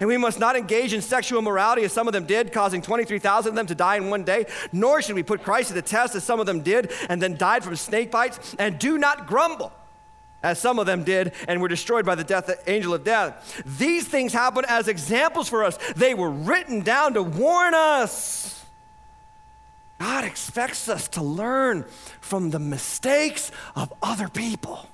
[0.00, 3.50] And we must not engage in sexual immorality as some of them did, causing 23,000
[3.50, 4.46] of them to die in one day.
[4.72, 7.36] Nor should we put Christ to the test as some of them did and then
[7.36, 8.56] died from snake bites.
[8.58, 9.72] And do not grumble
[10.42, 13.62] as some of them did and were destroyed by the death angel of death.
[13.78, 15.78] These things happen as examples for us.
[15.96, 18.63] They were written down to warn us.
[19.98, 21.84] God expects us to learn
[22.20, 24.88] from the mistakes of other people.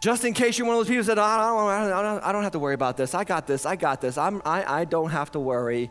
[0.00, 2.32] Just in case you're one of those people who said, I don't, I don't, I
[2.32, 3.14] don't have to worry about this.
[3.14, 3.66] I got this.
[3.66, 4.18] I got this.
[4.18, 5.90] I'm, I, I don't have to worry.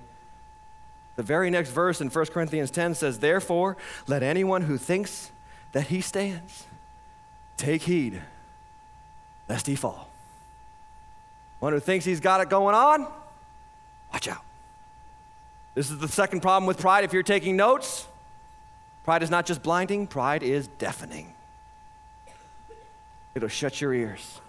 [1.16, 5.32] The very next verse in 1 Corinthians 10 says, Therefore, let anyone who thinks
[5.72, 6.66] that he stands
[7.58, 8.22] take heed
[9.48, 10.10] lest he fall.
[11.60, 13.08] One who thinks he's got it going on,
[14.12, 14.44] watch out.
[15.76, 17.04] This is the second problem with pride.
[17.04, 18.08] If you're taking notes,
[19.04, 21.34] pride is not just blinding, pride is deafening.
[23.36, 24.40] It'll shut your ears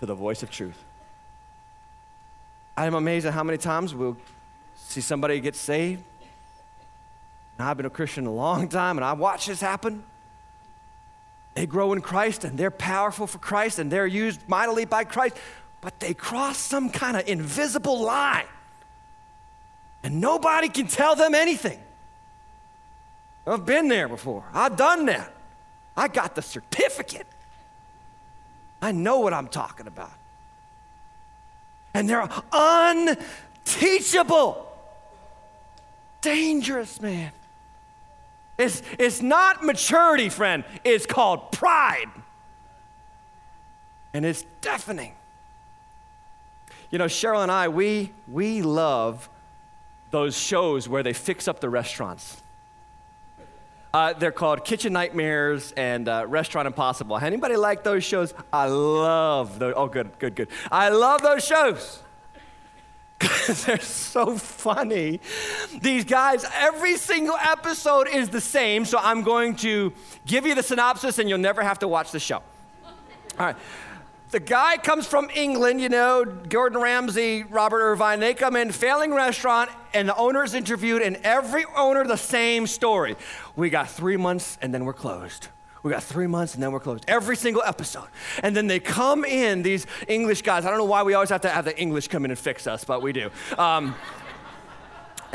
[0.00, 0.82] to the voice of truth.
[2.74, 4.16] I am amazed at how many times we'll
[4.76, 6.02] see somebody get saved.
[7.58, 10.04] Now, I've been a Christian a long time and I watch this happen.
[11.54, 15.36] They grow in Christ and they're powerful for Christ and they're used mightily by Christ,
[15.82, 18.46] but they cross some kind of invisible line
[20.06, 21.80] and nobody can tell them anything.
[23.44, 25.32] I've been there before, I've done that.
[25.96, 27.26] I got the certificate.
[28.80, 30.12] I know what I'm talking about.
[31.92, 34.68] And they're unteachable.
[36.20, 37.32] Dangerous, man.
[38.58, 40.62] It's, it's not maturity, friend.
[40.84, 42.12] It's called pride.
[44.14, 45.14] And it's deafening.
[46.92, 49.28] You know, Cheryl and I, we, we love
[50.10, 52.42] those shows where they fix up the restaurants.
[53.96, 57.16] Uh, they're called Kitchen Nightmares and uh, Restaurant Impossible.
[57.16, 58.34] Anybody like those shows?
[58.52, 59.72] I love those.
[59.74, 60.48] Oh, good, good, good.
[60.70, 62.02] I love those shows
[63.18, 65.20] because they're so funny.
[65.80, 69.94] These guys, every single episode is the same, so I'm going to
[70.26, 72.42] give you the synopsis and you'll never have to watch the show.
[73.38, 73.56] All right.
[74.36, 78.20] The guy comes from England, you know, Gordon Ramsay, Robert Irvine.
[78.20, 82.66] They come in, failing restaurant, and the owner is interviewed, and every owner the same
[82.66, 83.16] story.
[83.56, 85.48] We got three months and then we're closed.
[85.82, 87.06] We got three months and then we're closed.
[87.08, 88.08] Every single episode.
[88.42, 90.66] And then they come in, these English guys.
[90.66, 92.66] I don't know why we always have to have the English come in and fix
[92.66, 93.30] us, but we do.
[93.56, 93.94] Um,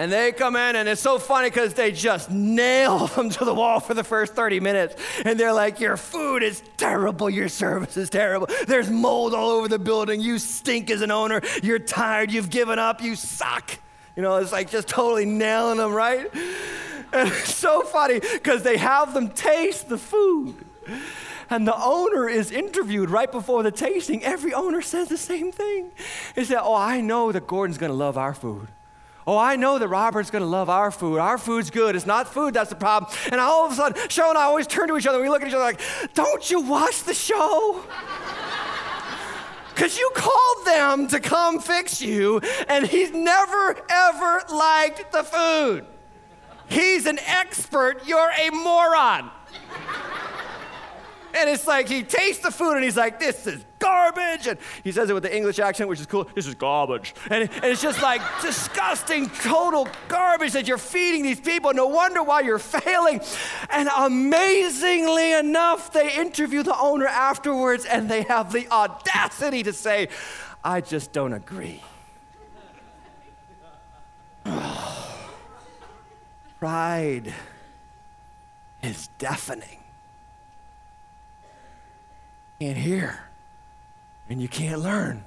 [0.02, 3.54] and they come in, and it's so funny because they just nail them to the
[3.54, 4.96] wall for the first 30 minutes.
[5.24, 7.30] And they're like, Your food is terrible.
[7.30, 8.48] Your service is terrible.
[8.66, 10.20] There's mold all over the building.
[10.20, 11.42] You stink as an owner.
[11.62, 12.32] You're tired.
[12.32, 13.04] You've given up.
[13.04, 13.78] You suck.
[14.16, 16.28] You know, it's like just totally nailing them, right?
[17.14, 20.56] And it's so funny because they have them taste the food.
[21.50, 24.24] And the owner is interviewed right before the tasting.
[24.24, 25.92] Every owner says the same thing.
[26.36, 28.70] He said, Oh, I know that Gordon's going to love our food.
[29.28, 31.20] Oh, I know that Robert's going to love our food.
[31.20, 31.96] Our food's good.
[31.96, 33.12] It's not food that's the problem.
[33.32, 35.42] And all of a sudden, Cheryl and I always turn to each other we look
[35.42, 35.82] at each other like,
[36.14, 37.84] don't you watch the show?
[39.74, 45.86] because you called them to come fix you, and he's never, ever liked the food.
[46.68, 49.32] He's an expert, you're a moron.
[51.34, 53.66] And it's like he tastes the food and he's like, this is
[54.12, 54.48] garbage.
[54.48, 56.30] And he says it with the English accent, which is cool.
[56.36, 57.14] This is garbage.
[57.30, 61.74] And, and it's just like disgusting, total garbage that you're feeding these people.
[61.74, 63.22] No wonder why you're failing.
[63.70, 70.10] And amazingly enough, they interview the owner afterwards and they have the audacity to say,
[70.64, 71.82] I just don't agree.
[76.60, 77.34] Pride
[78.84, 79.82] is deafening
[82.62, 83.31] can't hear
[84.32, 85.26] and you can't learn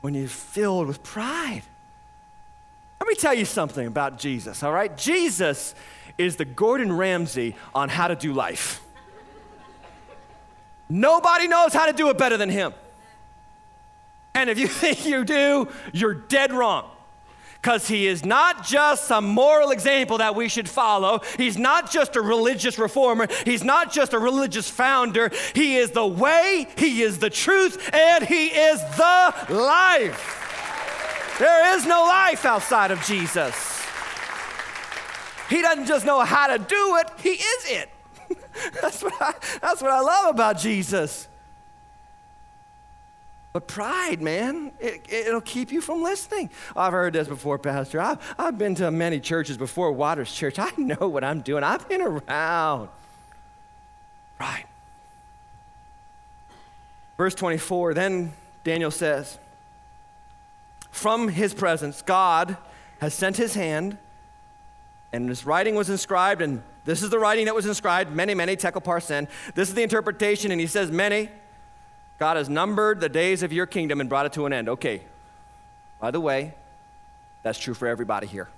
[0.00, 1.62] when you're filled with pride.
[3.00, 4.96] Let me tell you something about Jesus, all right?
[4.96, 5.76] Jesus
[6.18, 8.82] is the Gordon Ramsay on how to do life.
[10.88, 12.74] Nobody knows how to do it better than him.
[14.34, 16.90] And if you think you do, you're dead wrong
[17.60, 21.20] because he is not just some moral example that we should follow.
[21.36, 23.26] He's not just a religious reformer.
[23.44, 25.30] He's not just a religious founder.
[25.54, 31.36] He is the way, he is the truth, and he is the life.
[31.38, 33.82] There is no life outside of Jesus.
[35.48, 37.90] He doesn't just know how to do it, he is it.
[38.82, 41.28] that's, what I, that's what I love about Jesus.
[43.58, 46.48] But pride, man, it, will keep you from listening.
[46.76, 48.00] I've heard this before, Pastor.
[48.00, 50.60] I've, I've been to many churches before Waters Church.
[50.60, 52.88] I know what I'm doing, I've been around.
[54.38, 54.64] Right.
[57.16, 59.40] Verse 24, then Daniel says,
[60.92, 62.56] From his presence, God
[63.00, 63.98] has sent his hand,
[65.12, 68.56] and this writing was inscribed, and this is the writing that was inscribed, mene, mene,
[68.56, 69.26] tekel parsin.
[69.56, 71.28] This is the interpretation, and he says, Mene.
[72.18, 74.68] God has numbered the days of your kingdom and brought it to an end.
[74.68, 75.02] Okay,
[76.00, 76.54] by the way,
[77.42, 78.48] that's true for everybody here.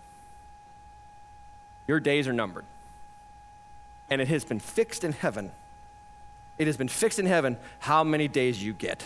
[1.87, 2.64] Your days are numbered.
[4.09, 5.51] And it has been fixed in heaven.
[6.59, 9.03] It has been fixed in heaven how many days you get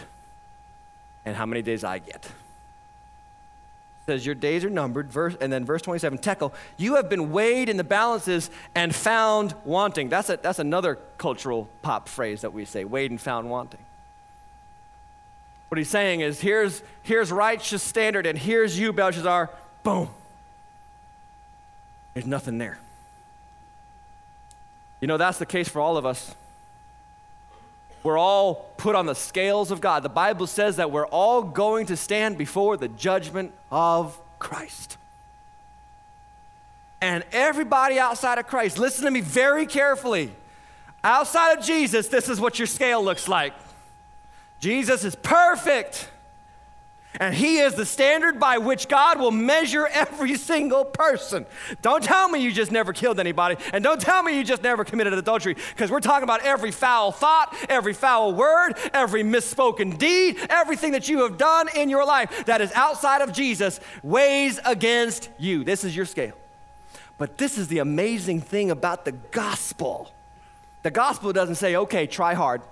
[1.24, 2.24] and how many days I get.
[2.24, 2.30] It
[4.06, 7.68] says your days are numbered, verse, and then verse 27, tekel, you have been weighed
[7.68, 10.10] in the balances and found wanting.
[10.10, 13.80] That's, a, that's another cultural pop phrase that we say, weighed and found wanting.
[15.74, 19.50] What he's saying is here's, here's righteous standard, and here's you, Belshazzar.
[19.82, 20.08] Boom.
[22.12, 22.78] There's nothing there.
[25.00, 26.32] You know, that's the case for all of us.
[28.04, 30.04] We're all put on the scales of God.
[30.04, 34.96] The Bible says that we're all going to stand before the judgment of Christ.
[37.00, 40.30] And everybody outside of Christ, listen to me very carefully.
[41.02, 43.54] Outside of Jesus, this is what your scale looks like.
[44.64, 46.08] Jesus is perfect.
[47.20, 51.44] And he is the standard by which God will measure every single person.
[51.82, 54.82] Don't tell me you just never killed anybody, and don't tell me you just never
[54.82, 60.38] committed adultery, because we're talking about every foul thought, every foul word, every misspoken deed,
[60.48, 65.28] everything that you have done in your life that is outside of Jesus weighs against
[65.38, 65.62] you.
[65.62, 66.38] This is your scale.
[67.18, 70.10] But this is the amazing thing about the gospel.
[70.82, 72.62] The gospel doesn't say, okay, try hard.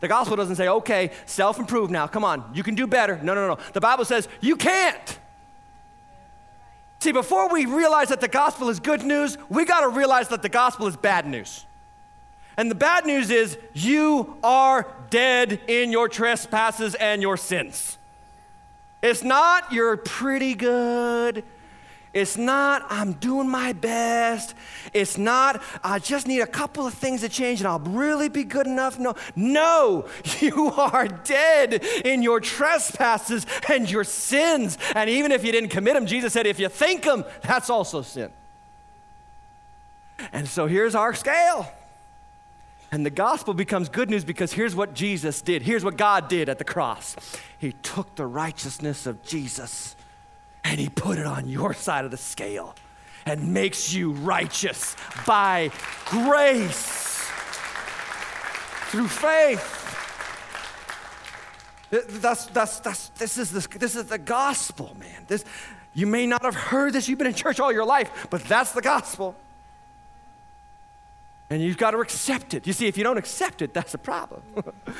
[0.00, 3.18] The gospel doesn't say, okay, self improve now, come on, you can do better.
[3.22, 3.58] No, no, no.
[3.72, 5.18] The Bible says, you can't.
[7.00, 10.42] See, before we realize that the gospel is good news, we got to realize that
[10.42, 11.64] the gospel is bad news.
[12.56, 17.98] And the bad news is, you are dead in your trespasses and your sins.
[19.00, 21.44] It's not you're pretty good.
[22.14, 24.54] It's not, I'm doing my best.
[24.94, 28.44] It's not, I just need a couple of things to change and I'll really be
[28.44, 28.98] good enough.
[28.98, 30.06] No, no,
[30.40, 34.78] you are dead in your trespasses and your sins.
[34.94, 38.02] And even if you didn't commit them, Jesus said, if you think them, that's also
[38.02, 38.30] sin.
[40.32, 41.70] And so here's our scale.
[42.90, 45.62] And the gospel becomes good news because here's what Jesus did.
[45.62, 47.16] Here's what God did at the cross.
[47.58, 49.94] He took the righteousness of Jesus
[50.68, 52.74] and he put it on your side of the scale
[53.24, 54.94] and makes you righteous
[55.26, 55.70] by
[56.04, 57.26] grace
[58.90, 59.74] through faith.
[61.90, 65.24] That's, that's, that's, this, is the, this is the gospel, man.
[65.26, 65.42] This,
[65.94, 68.72] you may not have heard this, you've been in church all your life, but that's
[68.72, 69.34] the gospel.
[71.48, 72.66] And you've got to accept it.
[72.66, 74.42] You see, if you don't accept it, that's a problem.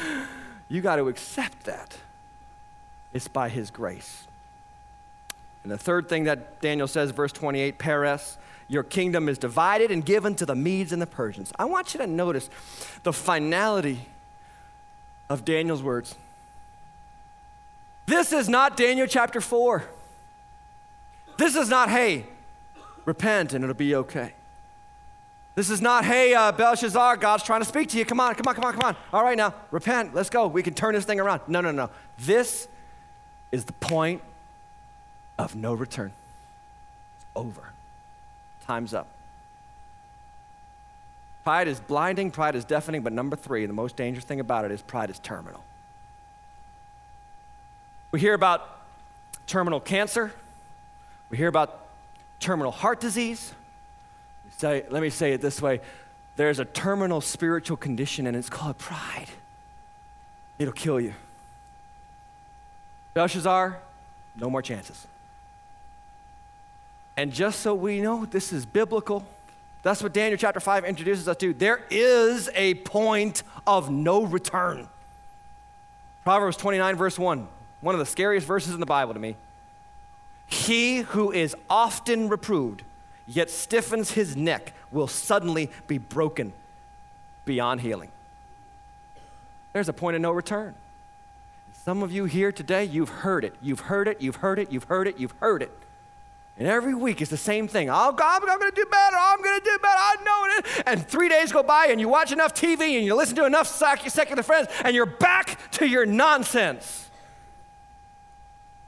[0.70, 1.98] you got to accept that.
[3.12, 4.27] It's by His grace.
[5.62, 8.38] And the third thing that Daniel says, verse 28, Peres,
[8.68, 11.52] your kingdom is divided and given to the Medes and the Persians.
[11.58, 12.48] I want you to notice
[13.02, 14.08] the finality
[15.28, 16.14] of Daniel's words.
[18.06, 19.84] This is not Daniel chapter 4.
[21.36, 22.26] This is not, hey,
[23.04, 24.32] repent and it'll be okay.
[25.54, 28.04] This is not, hey, uh, Belshazzar, God's trying to speak to you.
[28.04, 28.96] Come on, come on, come on, come on.
[29.12, 30.14] All right, now, repent.
[30.14, 30.46] Let's go.
[30.46, 31.40] We can turn this thing around.
[31.48, 31.90] No, no, no.
[32.18, 32.68] This
[33.50, 34.22] is the point
[35.38, 36.12] of no return.
[37.16, 37.72] It's over.
[38.66, 39.06] Time's up.
[41.44, 44.70] Pride is blinding, pride is deafening, but number three, the most dangerous thing about it
[44.70, 45.64] is pride is terminal.
[48.10, 48.68] We hear about
[49.46, 50.32] terminal cancer,
[51.30, 51.86] we hear about
[52.40, 53.54] terminal heart disease,
[54.62, 55.80] let me say it this way
[56.36, 59.26] there's a terminal spiritual condition, and it's called pride.
[60.56, 61.14] It'll kill you.
[63.12, 63.76] Belshazzar,
[64.36, 65.04] no more chances.
[67.18, 69.26] And just so we know, this is biblical.
[69.82, 71.52] That's what Daniel chapter 5 introduces us to.
[71.52, 74.86] There is a point of no return.
[76.22, 77.48] Proverbs 29, verse 1,
[77.80, 79.34] one of the scariest verses in the Bible to me.
[80.46, 82.84] He who is often reproved
[83.26, 86.52] yet stiffens his neck, will suddenly be broken
[87.44, 88.12] beyond healing.
[89.72, 90.76] There's a point of no return.
[91.84, 93.56] Some of you here today, you've heard it.
[93.60, 95.72] You've heard it, you've heard it, you've heard it, you've heard it.
[96.58, 97.88] And every week it's the same thing.
[97.88, 99.16] Oh, God, I'm going to do better.
[99.16, 99.96] Oh, I'm going to do better.
[99.96, 100.82] I know it.
[100.86, 103.68] And three days go by, and you watch enough TV, and you listen to enough
[103.68, 107.08] secular friends, and you're back to your nonsense.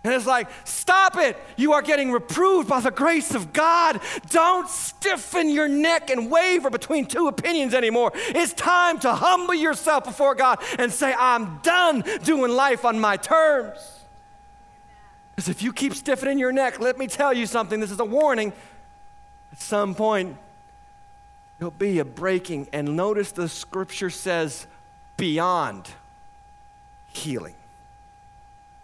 [0.03, 1.37] And it's like, stop it.
[1.57, 4.01] You are getting reproved by the grace of God.
[4.31, 8.11] Don't stiffen your neck and waver between two opinions anymore.
[8.15, 13.17] It's time to humble yourself before God and say, I'm done doing life on my
[13.19, 14.00] terms.
[15.41, 17.81] Because if you keep stiffening your neck, let me tell you something.
[17.81, 18.53] This is a warning.
[19.53, 20.37] At some point,
[21.59, 22.69] there'll be a breaking.
[22.75, 24.67] And notice the scripture says,
[25.17, 25.89] beyond
[27.09, 27.55] healing.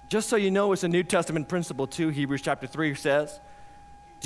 [0.09, 2.09] Just so you know, it's a New Testament principle too.
[2.09, 3.39] Hebrews chapter 3 says,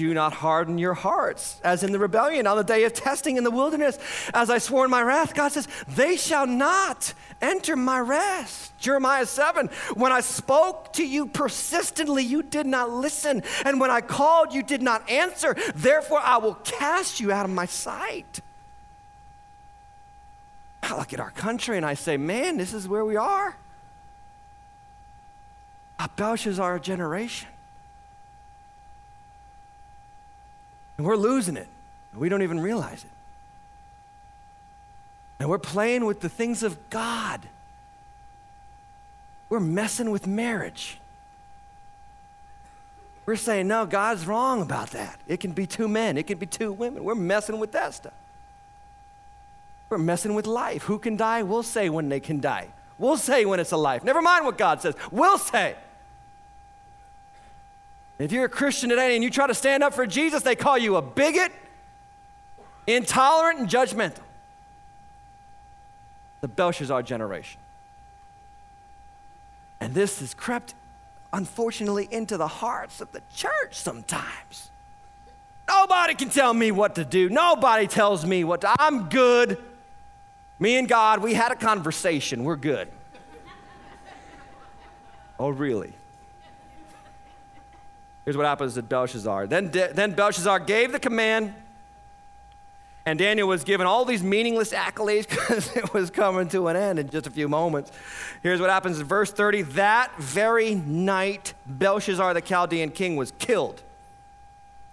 [0.01, 3.45] Do not harden your hearts, as in the rebellion on the day of testing in
[3.45, 3.99] the wilderness.
[4.33, 8.73] As I swore in my wrath, God says, They shall not enter my rest.
[8.79, 13.43] Jeremiah 7, when I spoke to you persistently, you did not listen.
[13.67, 15.55] And when I called, you did not answer.
[15.75, 18.41] Therefore, I will cast you out of my sight.
[20.83, 23.55] I look at our country and I say, Man, this is where we are
[25.99, 27.51] a Belshazzar generation.
[31.01, 31.67] And we're losing it.
[32.13, 33.11] And we don't even realize it.
[35.39, 37.41] And we're playing with the things of God.
[39.49, 40.99] We're messing with marriage.
[43.25, 45.19] We're saying, no, God's wrong about that.
[45.27, 47.03] It can be two men, it can be two women.
[47.03, 48.13] We're messing with that stuff.
[49.89, 50.83] We're messing with life.
[50.83, 51.45] Who can die?
[51.45, 52.69] We'll say when they can die.
[52.99, 54.05] We'll say when it's a life.
[54.05, 54.95] Never mind what God says.
[55.11, 55.77] We'll say.
[58.21, 60.77] If you're a Christian today and you try to stand up for Jesus, they call
[60.77, 61.51] you a bigot,
[62.87, 64.21] intolerant, and judgmental.
[66.43, 67.59] The Belshazzar generation.
[69.81, 70.75] And this has crept,
[71.33, 74.71] unfortunately, into the hearts of the church sometimes.
[75.67, 77.31] Nobody can tell me what to do.
[77.31, 78.75] Nobody tells me what to.
[78.79, 79.57] I'm good.
[80.59, 82.45] Me and God, we had a conversation.
[82.45, 82.89] We're good.
[85.39, 85.95] oh, really?
[88.25, 89.47] Here's what happens to Belshazzar.
[89.47, 91.55] Then, then Belshazzar gave the command,
[93.07, 96.99] and Daniel was given all these meaningless accolades because it was coming to an end
[96.99, 97.91] in just a few moments.
[98.43, 103.83] Here's what happens in verse 30 That very night, Belshazzar the Chaldean king was killed,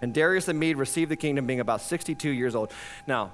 [0.02, 2.72] and Darius the Mede received the kingdom, being about 62 years old.
[3.06, 3.32] Now,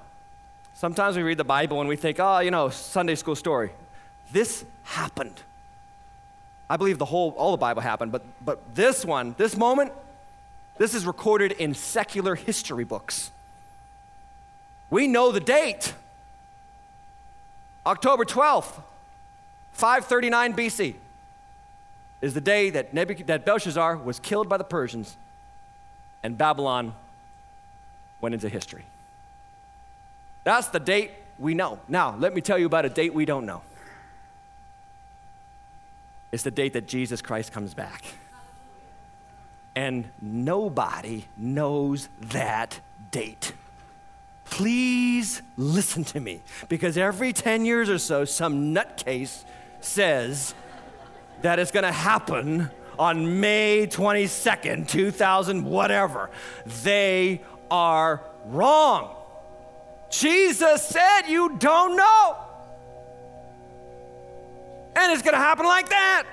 [0.74, 3.70] sometimes we read the Bible and we think, oh, you know, Sunday school story.
[4.32, 5.40] This happened.
[6.68, 9.92] I believe the whole, all the Bible happened, but, but this one, this moment,
[10.78, 13.30] this is recorded in secular history books.
[14.90, 15.94] We know the date
[17.86, 18.80] October 12th,
[19.72, 20.94] 539 BC,
[22.22, 25.16] is the day that, Nebuch- that Belshazzar was killed by the Persians
[26.22, 26.94] and Babylon
[28.22, 28.84] went into history.
[30.44, 31.78] That's the date we know.
[31.88, 33.60] Now, let me tell you about a date we don't know.
[36.34, 38.04] It's the date that Jesus Christ comes back.
[39.76, 42.80] And nobody knows that
[43.12, 43.52] date.
[44.44, 49.44] Please listen to me because every 10 years or so, some nutcase
[49.80, 50.56] says
[51.42, 52.68] that it's going to happen
[52.98, 56.30] on May 22nd, 2000, whatever.
[56.82, 59.14] They are wrong.
[60.10, 62.43] Jesus said, You don't know.
[64.96, 66.26] And it's going to happen like that.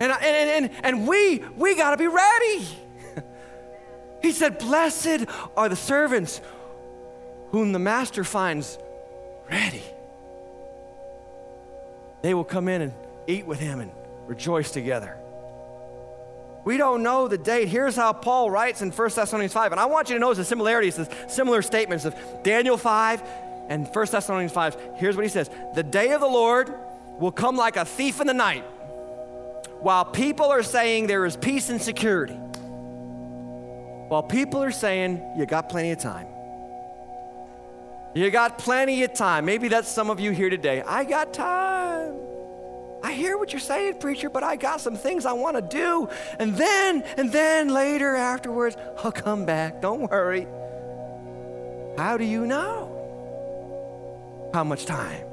[0.00, 2.68] And, and, and, and we, we got to be ready.
[4.22, 5.26] he said, Blessed
[5.56, 6.40] are the servants
[7.50, 8.78] whom the master finds
[9.50, 9.82] ready.
[12.22, 12.92] They will come in and
[13.26, 13.90] eat with him and
[14.26, 15.16] rejoice together.
[16.64, 17.68] We don't know the date.
[17.68, 19.72] Here's how Paul writes in 1 Thessalonians 5.
[19.72, 23.22] And I want you to notice the similarities, the similar statements of Daniel 5
[23.68, 24.76] and 1 Thessalonians 5.
[24.96, 26.72] Here's what he says The day of the Lord
[27.18, 28.64] will come like a thief in the night,
[29.80, 32.34] while people are saying there is peace and security.
[34.08, 36.26] While people are saying you got plenty of time.
[38.14, 39.44] You got plenty of time.
[39.44, 40.82] Maybe that's some of you here today.
[40.82, 42.14] I got time.
[43.02, 46.08] I hear what you're saying, preacher, but I got some things I want to do.
[46.38, 49.82] And then, and then later afterwards, I'll come back.
[49.82, 50.46] Don't worry.
[51.96, 52.87] How do you know
[54.52, 55.24] how much time?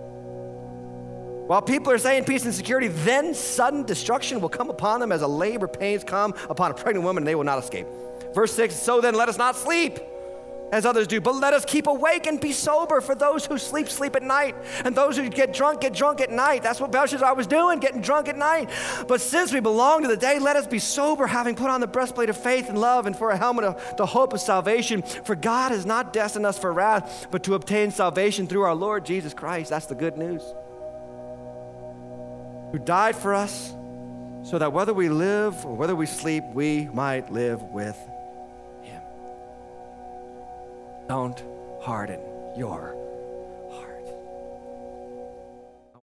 [1.48, 5.22] While people are saying peace and security, then sudden destruction will come upon them as
[5.22, 7.86] a labor pains come upon a pregnant woman, and they will not escape.
[8.34, 10.00] Verse 6 So then let us not sleep
[10.76, 13.00] as others do, but let us keep awake and be sober.
[13.00, 16.30] For those who sleep, sleep at night, and those who get drunk, get drunk at
[16.30, 16.64] night.
[16.64, 18.70] That's what Belshazzar was doing, getting drunk at night.
[19.08, 21.88] But since we belong to the day, let us be sober, having put on the
[21.88, 25.02] breastplate of faith and love, and for a helmet of the hope of salvation.
[25.02, 29.06] For God has not destined us for wrath, but to obtain salvation through our Lord
[29.06, 29.70] Jesus Christ.
[29.70, 30.44] That's the good news.
[32.74, 33.74] Who died for us,
[34.44, 37.98] so that whether we live or whether we sleep, we might live with
[41.08, 41.44] don't
[41.80, 42.20] harden
[42.56, 42.95] your